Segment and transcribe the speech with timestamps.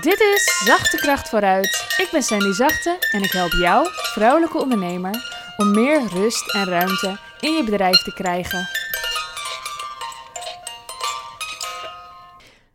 [0.00, 1.94] Dit is Zachte Kracht vooruit.
[1.96, 5.14] Ik ben Sandy Zachte en ik help jou, vrouwelijke ondernemer,
[5.56, 8.68] om meer rust en ruimte in je bedrijf te krijgen.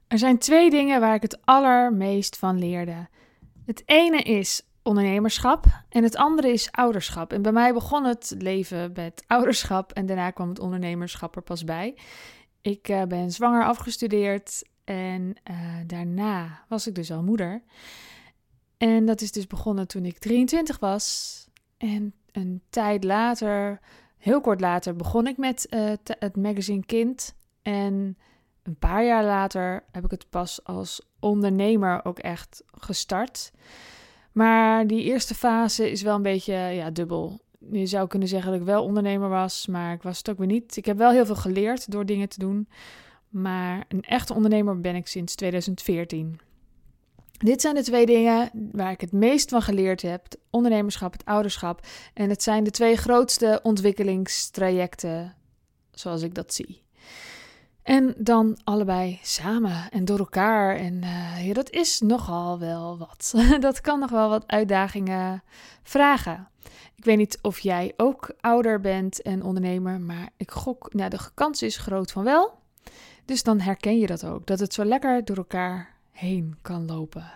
[0.08, 3.08] Er zijn twee dingen waar ik het allermeest van leerde.
[3.66, 7.34] Het ene is ondernemerschap en het andere is ouderschap.
[7.34, 11.64] En bij mij begon het leven met ouderschap en daarna kwam het ondernemerschap er pas
[11.64, 11.98] bij.
[12.62, 15.58] Ik uh, ben zwanger afgestudeerd en uh,
[15.88, 17.62] daarna was ik dus al moeder.
[18.78, 21.38] En dat is dus begonnen toen ik 23 was.
[21.78, 23.80] En een tijd later,
[24.18, 27.36] heel kort later, begon ik met uh, het magazine Kind.
[27.62, 28.18] En
[28.64, 33.52] een paar jaar later heb ik het pas als ondernemer ook echt gestart.
[34.32, 37.40] Maar die eerste fase is wel een beetje ja, dubbel.
[37.72, 40.48] Je zou kunnen zeggen dat ik wel ondernemer was, maar ik was het ook weer
[40.48, 40.78] niet.
[40.78, 42.68] Ik heb wel heel veel geleerd door dingen te doen.
[43.32, 46.40] Maar een echte ondernemer ben ik sinds 2014.
[47.38, 51.26] Dit zijn de twee dingen waar ik het meest van geleerd heb: het ondernemerschap, het
[51.26, 51.86] ouderschap.
[52.14, 55.36] En het zijn de twee grootste ontwikkelingstrajecten,
[55.92, 56.84] zoals ik dat zie.
[57.84, 60.76] En dan allebei samen en door elkaar.
[60.76, 63.34] En uh, ja, dat is nogal wel wat.
[63.60, 65.44] dat kan nog wel wat uitdagingen
[65.84, 66.48] vragen.
[66.96, 71.20] Ik weet niet of jij ook ouder bent en ondernemer, maar ik gok, nou, de
[71.34, 72.61] kans is groot van wel.
[73.32, 77.32] Dus dan herken je dat ook, dat het zo lekker door elkaar heen kan lopen.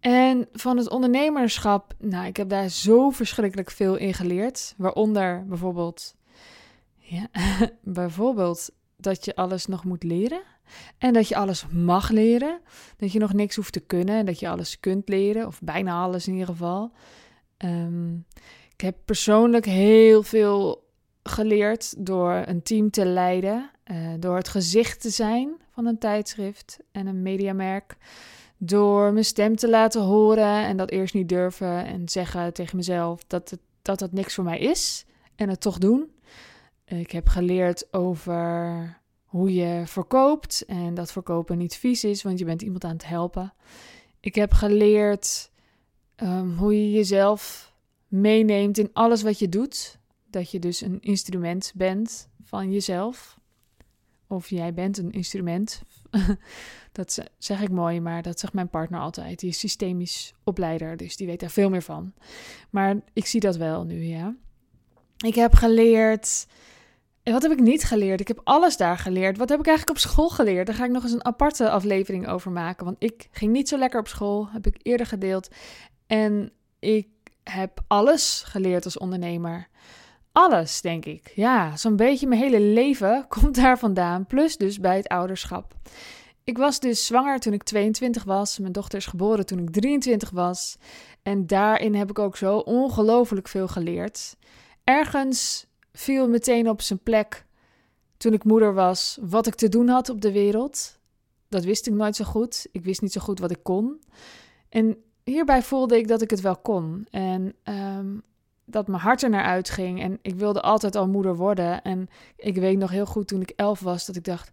[0.00, 4.74] En van het ondernemerschap, nou, ik heb daar zo verschrikkelijk veel in geleerd.
[4.76, 6.14] Waaronder bijvoorbeeld,
[6.96, 7.28] ja,
[7.82, 10.42] bijvoorbeeld dat je alles nog moet leren.
[10.98, 12.60] En dat je alles mag leren.
[12.96, 14.18] Dat je nog niks hoeft te kunnen.
[14.18, 15.46] En dat je alles kunt leren.
[15.46, 16.92] Of bijna alles in ieder geval.
[17.58, 18.26] Um,
[18.72, 20.88] ik heb persoonlijk heel veel
[21.30, 23.70] geleerd door een team te leiden.
[23.90, 27.96] Uh, door het gezicht te zijn van een tijdschrift en een mediamerk.
[28.56, 31.86] Door mijn stem te laten horen en dat eerst niet durven.
[31.86, 35.04] En zeggen tegen mezelf dat het, dat niks voor mij is.
[35.36, 36.10] En het toch doen.
[36.84, 42.44] Ik heb geleerd over hoe je verkoopt en dat verkopen niet vies is, want je
[42.44, 43.52] bent iemand aan het helpen.
[44.20, 45.50] Ik heb geleerd
[46.16, 47.72] um, hoe je jezelf
[48.08, 49.98] meeneemt in alles wat je doet.
[50.30, 53.38] Dat je dus een instrument bent van jezelf.
[54.26, 55.82] Of jij bent een instrument.
[56.92, 59.38] dat zeg ik mooi, maar dat zegt mijn partner altijd.
[59.38, 62.12] Die is systemisch opleider, dus die weet daar veel meer van.
[62.70, 64.36] Maar ik zie dat wel nu, ja.
[65.16, 66.46] Ik heb geleerd
[67.22, 68.20] en wat heb ik niet geleerd?
[68.20, 69.36] Ik heb alles daar geleerd.
[69.36, 70.66] Wat heb ik eigenlijk op school geleerd?
[70.66, 72.84] Daar ga ik nog eens een aparte aflevering over maken.
[72.84, 75.48] Want ik ging niet zo lekker op school, heb ik eerder gedeeld.
[76.06, 77.08] En ik
[77.42, 79.68] heb alles geleerd als ondernemer.
[80.40, 81.32] Alles, denk ik.
[81.34, 84.26] Ja, zo'n beetje mijn hele leven komt daar vandaan.
[84.26, 85.74] Plus dus bij het ouderschap.
[86.44, 88.58] Ik was dus zwanger toen ik 22 was.
[88.58, 90.78] Mijn dochter is geboren toen ik 23 was.
[91.22, 94.36] En daarin heb ik ook zo ongelooflijk veel geleerd.
[94.84, 97.46] Ergens viel meteen op zijn plek
[98.16, 100.98] toen ik moeder was wat ik te doen had op de wereld.
[101.48, 102.66] Dat wist ik nooit zo goed.
[102.72, 104.02] Ik wist niet zo goed wat ik kon.
[104.68, 107.06] En hierbij voelde ik dat ik het wel kon.
[107.10, 108.22] En um,
[108.70, 110.02] dat mijn hart er naar uitging.
[110.02, 111.82] En ik wilde altijd al moeder worden.
[111.82, 114.52] En ik weet nog heel goed toen ik elf was dat ik dacht...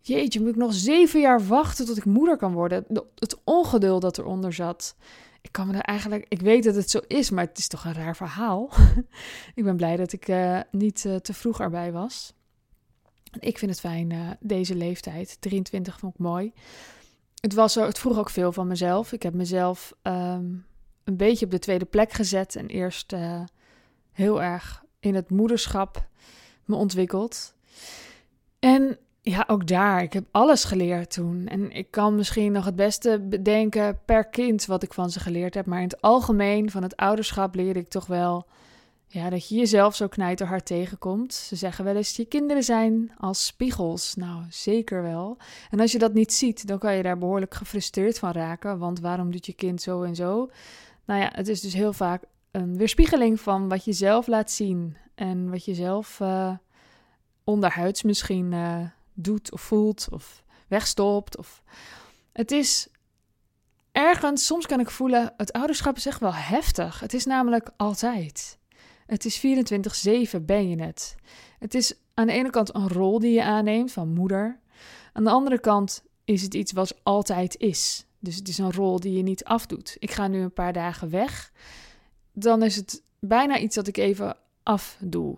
[0.00, 2.84] Jeetje, moet ik nog zeven jaar wachten tot ik moeder kan worden?
[3.14, 4.96] Het ongeduld dat eronder zat
[5.40, 7.84] ik kan me er eigenlijk, ik weet dat het zo is, maar het is toch
[7.84, 8.70] een raar verhaal.
[9.54, 12.34] ik ben blij dat ik uh, niet uh, te vroeg erbij was.
[13.38, 15.36] Ik vind het fijn, uh, deze leeftijd.
[15.40, 16.52] 23 vond ik mooi.
[17.40, 19.12] Het, was het vroeg ook veel van mezelf.
[19.12, 20.66] Ik heb mezelf um,
[21.04, 23.12] een beetje op de tweede plek gezet en eerst
[24.18, 26.06] heel erg in het moederschap
[26.64, 27.54] me ontwikkeld.
[28.58, 30.02] En ja, ook daar.
[30.02, 31.46] Ik heb alles geleerd toen.
[31.46, 35.54] En ik kan misschien nog het beste bedenken per kind wat ik van ze geleerd
[35.54, 35.66] heb.
[35.66, 38.46] Maar in het algemeen van het ouderschap leerde ik toch wel
[39.06, 41.34] ja, dat je jezelf zo knijterhard tegenkomt.
[41.34, 44.14] Ze zeggen wel eens, je kinderen zijn als spiegels.
[44.14, 45.36] Nou, zeker wel.
[45.70, 48.78] En als je dat niet ziet, dan kan je daar behoorlijk gefrustreerd van raken.
[48.78, 50.50] Want waarom doet je kind zo en zo?
[51.04, 54.96] Nou ja, het is dus heel vaak een weerspiegeling van wat je zelf laat zien.
[55.14, 56.56] En wat je zelf uh,
[57.44, 58.52] onderhuids misschien...
[58.52, 58.84] Uh,
[59.18, 61.36] doet of voelt of wegstopt.
[61.36, 61.62] Of...
[62.32, 62.88] Het is
[63.92, 67.00] ergens, soms kan ik voelen, het ouderschap is echt wel heftig.
[67.00, 68.58] Het is namelijk altijd.
[69.06, 69.46] Het is
[70.38, 71.14] 24-7 ben je het.
[71.58, 74.60] Het is aan de ene kant een rol die je aanneemt van moeder.
[75.12, 78.06] Aan de andere kant is het iets wat altijd is.
[78.18, 79.96] Dus het is een rol die je niet afdoet.
[79.98, 81.52] Ik ga nu een paar dagen weg.
[82.38, 85.36] Dan is het bijna iets dat ik even afdoe.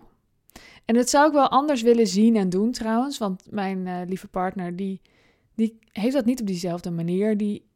[0.85, 3.17] En dat zou ik wel anders willen zien en doen trouwens.
[3.17, 5.01] Want mijn uh, lieve partner, die,
[5.55, 7.37] die heeft dat niet op diezelfde manier.
[7.37, 7.69] Die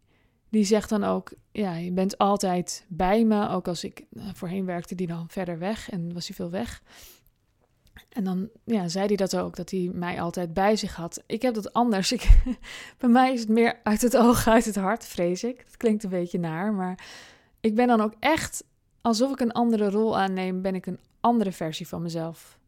[0.55, 3.49] die zegt dan ook, ja, je bent altijd bij me.
[3.49, 6.83] Ook als ik uh, voorheen werkte, die dan verder weg en was hij veel weg.
[8.09, 11.23] En dan ja, zei hij dat ook, dat hij mij altijd bij zich had.
[11.25, 12.11] Ik heb dat anders.
[12.15, 12.29] Ik,
[12.97, 15.61] bij mij is het meer uit het oog, uit het hart, vrees ik.
[15.65, 17.05] Het klinkt een beetje naar, maar
[17.59, 18.63] ik ben dan ook echt,
[19.05, 22.59] alsof ik een andere rol aanneem, ben ik een andere versie van mezelf.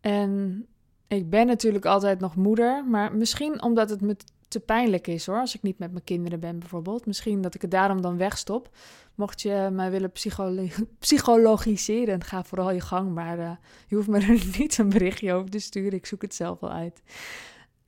[0.00, 0.66] En
[1.08, 4.16] ik ben natuurlijk altijd nog moeder, maar misschien omdat het me
[4.48, 7.06] te pijnlijk is hoor, als ik niet met mijn kinderen ben bijvoorbeeld.
[7.06, 8.68] Misschien dat ik het daarom dan wegstop.
[9.14, 10.66] Mocht je mij willen psycholo
[10.98, 13.50] psychologiseren, ga vooral je gang, maar uh,
[13.88, 15.92] je hoeft me er niet een berichtje over te sturen.
[15.92, 17.02] Ik zoek het zelf wel uit.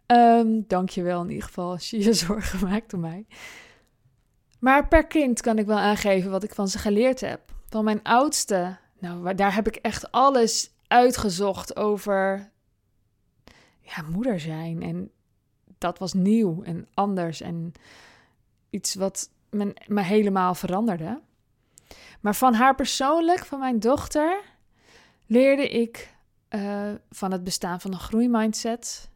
[0.06, 3.26] Um, Dank je wel in ieder geval als je je zorgen maakt om mij.
[4.58, 7.55] Maar per kind kan ik wel aangeven wat ik van ze geleerd heb.
[7.76, 12.50] Van mijn oudste, nou, daar heb ik echt alles uitgezocht over
[13.81, 14.82] ja, moeder zijn.
[14.82, 15.11] En
[15.78, 17.73] dat was nieuw en anders en
[18.70, 21.20] iets wat me, me helemaal veranderde.
[22.20, 24.40] Maar van haar persoonlijk, van mijn dochter,
[25.26, 26.14] leerde ik
[26.50, 29.11] uh, van het bestaan van een groeimindset.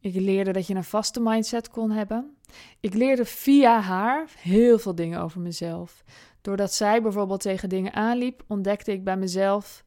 [0.00, 2.36] Ik leerde dat je een vaste mindset kon hebben.
[2.80, 6.04] Ik leerde via haar heel veel dingen over mezelf.
[6.46, 9.84] Doordat zij bijvoorbeeld tegen dingen aanliep, ontdekte ik bij mezelf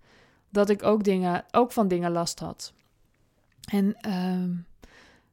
[0.49, 2.73] dat ik ook, dingen, ook van dingen last had.
[3.71, 4.13] En uh,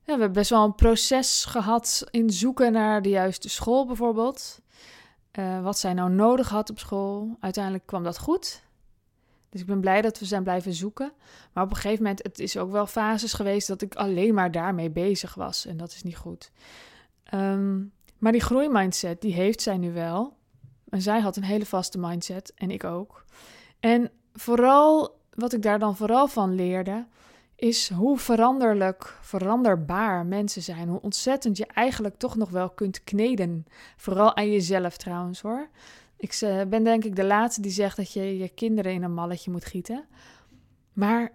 [0.02, 4.60] ja, we hebben best wel een proces gehad in zoeken naar de juiste school bijvoorbeeld.
[5.38, 7.36] Uh, wat zij nou nodig had op school.
[7.40, 8.62] Uiteindelijk kwam dat goed.
[9.48, 11.12] Dus ik ben blij dat we zijn blijven zoeken.
[11.52, 14.50] Maar op een gegeven moment, het is ook wel fases geweest dat ik alleen maar
[14.50, 15.66] daarmee bezig was.
[15.66, 16.50] En dat is niet goed.
[17.34, 20.36] Um, maar die groeimindset, die heeft zij nu wel.
[20.88, 23.24] En zij had een hele vaste mindset en ik ook.
[23.80, 27.06] En vooral, wat ik daar dan vooral van leerde,
[27.56, 30.88] is hoe veranderlijk, veranderbaar mensen zijn.
[30.88, 33.66] Hoe ontzettend je eigenlijk toch nog wel kunt kneden.
[33.96, 35.68] Vooral aan jezelf trouwens hoor.
[36.16, 39.14] Ik eh, ben denk ik de laatste die zegt dat je je kinderen in een
[39.14, 40.04] malletje moet gieten.
[40.92, 41.32] Maar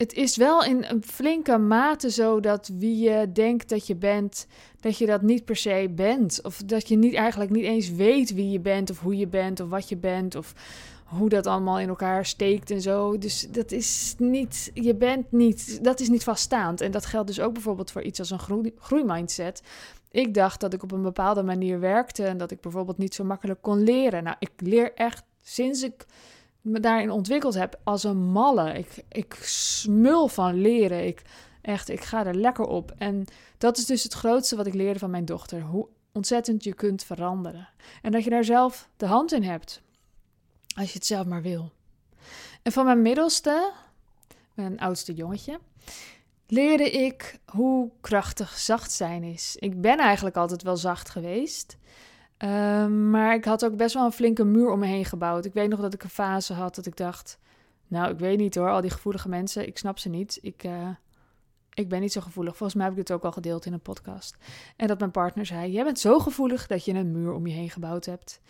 [0.00, 4.46] het is wel in een flinke mate zo dat wie je denkt dat je bent,
[4.80, 6.40] dat je dat niet per se bent.
[6.42, 9.60] Of dat je niet, eigenlijk niet eens weet wie je bent, of hoe je bent,
[9.60, 10.34] of wat je bent.
[10.34, 10.54] Of
[11.04, 13.18] hoe dat allemaal in elkaar steekt en zo.
[13.18, 16.80] Dus dat is niet, je bent niet, dat is niet vaststaand.
[16.80, 19.62] En dat geldt dus ook bijvoorbeeld voor iets als een groei, groeimindset.
[20.10, 23.24] Ik dacht dat ik op een bepaalde manier werkte en dat ik bijvoorbeeld niet zo
[23.24, 24.24] makkelijk kon leren.
[24.24, 26.06] Nou, ik leer echt sinds ik
[26.60, 28.72] me daarin ontwikkeld heb als een malle.
[28.72, 31.06] Ik, ik smul van leren.
[31.06, 31.22] Ik,
[31.62, 32.94] echt, ik ga er lekker op.
[32.98, 33.24] En
[33.58, 35.60] dat is dus het grootste wat ik leerde van mijn dochter.
[35.60, 37.68] Hoe ontzettend je kunt veranderen.
[38.02, 39.82] En dat je daar zelf de hand in hebt.
[40.74, 41.72] Als je het zelf maar wil.
[42.62, 43.72] En van mijn middelste,
[44.54, 45.60] mijn oudste jongetje,
[46.46, 49.56] leerde ik hoe krachtig zacht zijn is.
[49.58, 51.76] Ik ben eigenlijk altijd wel zacht geweest.
[52.40, 55.44] Ehm, maar ik had ook best wel een flinke muur om me heen gebouwd.
[55.44, 57.38] Ik weet nog dat ik een fase had dat ik dacht...
[57.86, 60.38] Nou, ik weet niet hoor, al die gevoelige mensen, ik snap ze niet.
[60.42, 60.88] Ik, uh,
[61.74, 62.56] ik ben niet zo gevoelig.
[62.56, 64.36] Volgens mij heb ik dit ook al gedeeld in een podcast.
[64.76, 67.52] En dat mijn partner zei: Jij bent zo gevoelig dat je een muur om je
[67.52, 68.40] heen gebouwd hebt.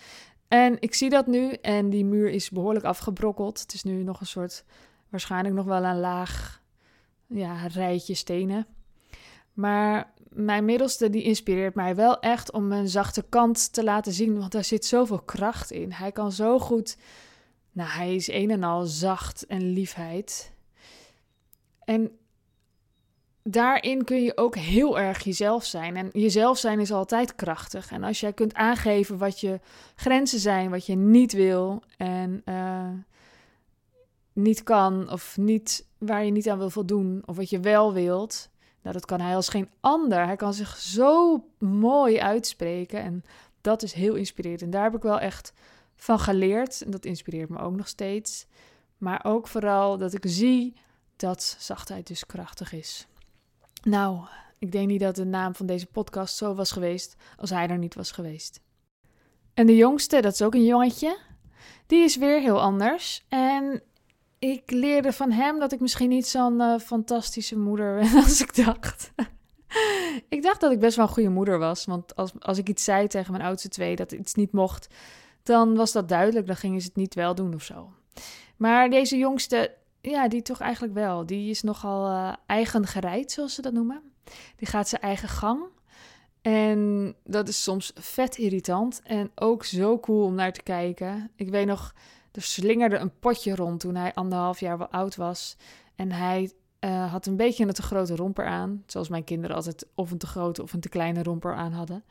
[0.49, 3.61] En ik zie dat nu en die muur is behoorlijk afgebrokkeld.
[3.61, 4.65] Het is nu nog een soort,
[5.09, 6.63] waarschijnlijk nog wel een laag
[7.27, 8.67] ja, rijtje stenen.
[9.53, 14.39] Maar mijn middelste die inspireert mij wel echt om mijn zachte kant te laten zien,
[14.39, 15.93] want daar zit zoveel kracht in.
[15.93, 16.97] Hij kan zo goed,
[17.73, 20.53] nou hij is een en al zacht en liefheid.
[21.85, 22.19] En
[23.43, 25.97] daarin kun je ook heel erg jezelf zijn.
[25.97, 27.91] En jezelf zijn is altijd krachtig.
[27.91, 29.61] En als jij kunt aangeven wat je
[29.95, 32.89] grenzen zijn, wat je niet wil en uh,
[34.33, 38.51] niet kan, of niet, waar je niet aan wil voldoen, of wat je wel wilt.
[38.83, 40.27] Nou, dat kan hij als geen ander.
[40.27, 43.01] Hij kan zich zo mooi uitspreken.
[43.03, 43.25] En
[43.61, 44.63] dat is heel inspirerend.
[44.63, 45.53] En daar heb ik wel echt
[45.97, 46.83] van geleerd.
[46.83, 48.47] En dat inspireert me ook nog steeds.
[48.99, 50.75] Maar ook vooral dat ik zie
[51.17, 53.07] dat zachtheid dus krachtig is.
[53.83, 54.21] Nou,
[54.59, 57.79] ik denk niet dat de naam van deze podcast zo was geweest als hij er
[57.79, 58.61] niet was geweest.
[59.55, 61.19] En de jongste, dat is ook een jongetje,
[61.87, 63.25] die is weer heel anders.
[63.29, 63.83] En
[64.41, 68.65] ik leerde van hem dat ik misschien niet zo'n uh, fantastische moeder ben als ik
[68.65, 69.13] dacht.
[70.29, 71.85] ik dacht dat ik best wel een goede moeder was.
[71.85, 74.89] Want als, als ik iets zei tegen mijn oudste twee dat iets niet mocht,
[75.43, 76.47] dan was dat duidelijk.
[76.47, 77.93] Dan gingen ze het niet wel doen of zo.
[78.57, 81.27] Maar deze jongste, ja, die toch eigenlijk wel.
[81.27, 84.03] Die is nogal uh, eigen gereid, zoals ze dat noemen.
[84.57, 85.63] Die gaat zijn eigen gang.
[86.43, 91.31] En dat is soms vet irritant en ook zo cool om naar te kijken.
[91.37, 91.95] Ik weet nog,
[92.33, 95.57] er slingerde een potje rond toen hij anderhalf jaar wel oud was.
[95.95, 98.83] En hij uh, had een beetje een te grote romper aan.
[98.87, 102.05] Zoals mijn kinderen altijd of een te grote of een te kleine romper aan hadden.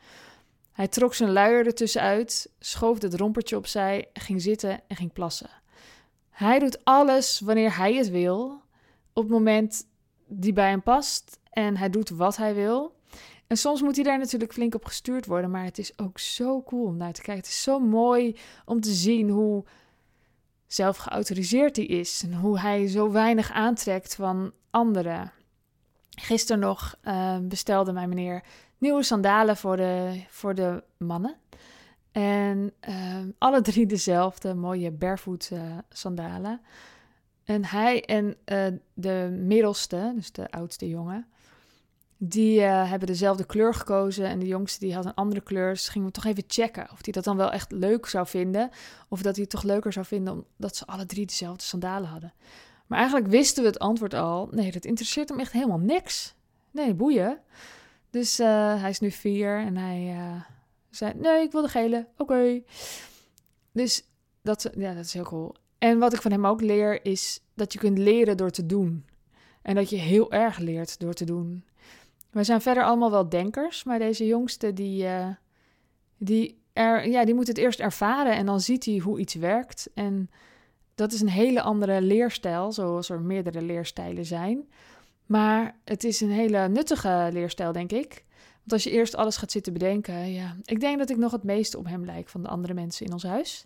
[0.72, 5.50] Hij trok zijn luier ertussenuit, schoof het rompertje opzij, ging zitten en ging plassen.
[6.30, 8.62] Hij doet alles wanneer hij het wil,
[9.14, 9.88] op het moment
[10.28, 12.98] die bij hem past en hij doet wat hij wil.
[13.48, 16.64] En soms moet hij daar natuurlijk flink op gestuurd worden, maar het is ook zo
[16.64, 17.44] cool om naar te kijken.
[17.44, 18.36] Het is zo mooi
[18.66, 19.64] om te zien hoe
[20.72, 25.32] zelf geautoriseerd hij is en hoe hij zo weinig aantrekt van anderen.
[26.10, 28.44] Gisteren nog uh, bestelde mijn meneer
[28.78, 31.36] nieuwe sandalen voor de, voor de mannen.
[32.12, 36.62] En uh, alle drie dezelfde mooie barefoot uh, sandalen.
[37.44, 38.38] En hij en
[38.94, 41.28] de middelste, dus de oudste jongen,
[42.22, 44.26] die uh, hebben dezelfde kleur gekozen.
[44.26, 45.70] En de jongste die had een andere kleur.
[45.70, 48.70] Dus gingen we toch even checken of hij dat dan wel echt leuk zou vinden.
[49.08, 52.34] Of dat hij het toch leuker zou vinden omdat ze alle drie dezelfde sandalen hadden.
[52.88, 54.48] Maar eigenlijk wisten we het antwoord al.
[54.52, 56.36] Nee, dat interesseert hem echt helemaal niks.
[56.72, 57.40] Nee, boeien.
[58.10, 60.42] Dus uh, hij is nu vier en hij uh,
[60.90, 62.08] zei: Nee, ik wil de gele.
[62.18, 62.62] Oké.
[63.72, 64.04] Dus
[64.42, 65.56] dat, ja, dat is heel cool.
[65.78, 69.06] En wat ik van hem ook leer is dat je kunt leren door te doen.
[69.62, 71.64] En dat je heel erg leert door te doen.
[72.32, 75.28] We zijn verder allemaal wel denkers, maar deze jongste die, uh,
[76.18, 79.90] die, er, ja, die moet het eerst ervaren en dan ziet hij hoe iets werkt.
[79.94, 80.30] En
[80.96, 84.70] dat is een hele andere leerstijl, zoals er meerdere leerstijlen zijn.
[85.26, 88.26] Maar het is een hele nuttige leerstijl, denk ik.
[88.60, 91.44] Want als je eerst alles gaat zitten bedenken, ja, ik denk dat ik nog het
[91.44, 93.66] meeste op hem lijk van de andere mensen in ons huis.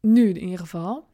[0.00, 1.04] Nu in ieder geval.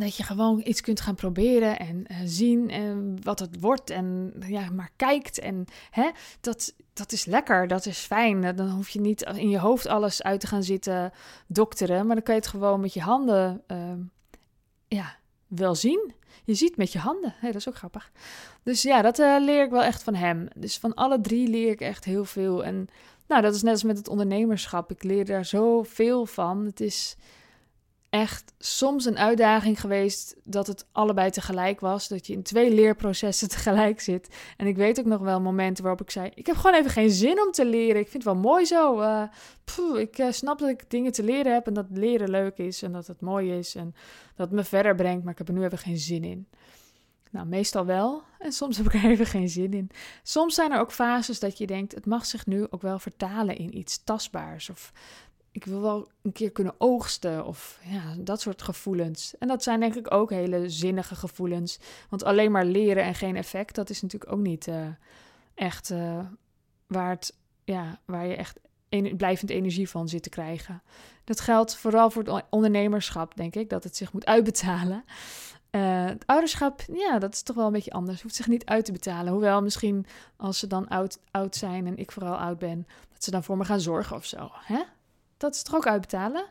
[0.00, 3.90] Dat je gewoon iets kunt gaan proberen en uh, zien en wat het wordt.
[3.90, 5.38] En ja, maar kijkt.
[5.38, 8.56] En hè, dat, dat is lekker, dat is fijn.
[8.56, 11.12] Dan hoef je niet in je hoofd alles uit te gaan zitten
[11.46, 12.06] dokteren.
[12.06, 13.92] Maar dan kan je het gewoon met je handen uh,
[14.88, 15.16] ja,
[15.46, 16.12] wel zien.
[16.44, 17.34] Je ziet met je handen.
[17.36, 18.10] Hey, dat is ook grappig.
[18.62, 20.48] Dus ja, dat leer ik wel echt van hem.
[20.56, 22.64] Dus van alle drie leer ik echt heel veel.
[22.64, 22.88] En
[23.26, 24.90] nou, dat is net als met het ondernemerschap.
[24.90, 26.64] Ik leer daar zoveel van.
[26.64, 27.16] Het is
[28.10, 32.08] echt soms een uitdaging geweest dat het allebei tegelijk was.
[32.08, 34.28] Dat je in twee leerprocessen tegelijk zit.
[34.56, 37.10] En ik weet ook nog wel momenten waarop ik zei: Ik heb gewoon even geen
[37.10, 38.00] zin om te leren.
[38.00, 39.00] Ik vind het wel mooi zo.
[39.00, 39.22] Uh,
[39.98, 42.92] ik uh, snap dat ik dingen te leren heb en dat leren leuk is en
[42.92, 43.94] dat het mooi is en
[44.36, 45.22] dat het me verder brengt.
[45.22, 46.48] Maar ik heb er nu even geen zin in.
[47.30, 48.22] Nou, meestal wel.
[48.38, 49.90] En soms heb ik er even geen zin in.
[50.22, 53.56] Soms zijn er ook fases dat je denkt: het mag zich nu ook wel vertalen
[53.56, 54.70] in iets tastbaars.
[54.70, 54.92] Of
[55.52, 59.34] ik wil wel een keer kunnen oogsten of ja, dat soort gevoelens.
[59.38, 61.78] En dat zijn denk ik ook hele zinnige gevoelens.
[62.08, 64.86] Want alleen maar leren en geen effect, dat is natuurlijk ook niet uh,
[65.54, 66.18] echt uh,
[66.86, 67.18] waar,
[67.64, 70.82] ja, waar je echt en, blijvend energie van zit te krijgen.
[71.24, 75.04] Dat geldt vooral voor het ondernemerschap, denk ik, dat het zich moet uitbetalen.
[75.70, 78.22] Uh, het ouderschap, ja, dat is toch wel een beetje anders.
[78.22, 79.32] Hoeft zich niet uit te betalen.
[79.32, 83.30] Hoewel misschien als ze dan oud, oud zijn en ik vooral oud ben, dat ze
[83.30, 84.50] dan voor me gaan zorgen of zo.
[84.52, 84.82] Hè?
[85.40, 86.44] Dat is ook uitbetalen?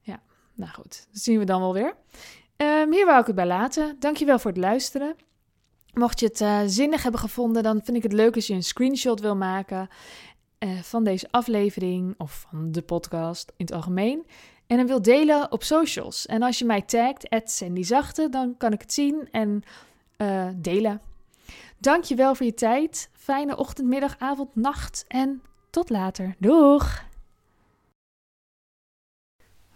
[0.00, 0.20] Ja,
[0.54, 1.06] nou goed.
[1.12, 1.94] Dat zien we dan wel weer.
[2.90, 3.96] Hier wou ik het bij laten.
[3.98, 5.16] Dankjewel voor het luisteren.
[5.92, 8.62] Mocht je het uh, zinnig hebben gevonden, dan vind ik het leuk als je een
[8.62, 9.88] screenshot wil maken
[10.58, 14.26] uh, van deze aflevering of van de podcast in het algemeen.
[14.66, 16.26] En dan wil delen op socials.
[16.26, 17.28] En als je mij tagt,
[17.74, 19.62] Zachte, dan kan ik het zien en
[20.16, 21.00] uh, delen.
[21.78, 23.10] Dankjewel voor je tijd.
[23.12, 26.34] Fijne ochtend, middag, avond, nacht en tot later.
[26.38, 27.06] Doeg!